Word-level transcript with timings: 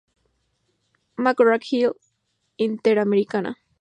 Mcgraw-Hill 1.23 1.93
Interamericana.- 2.65 3.55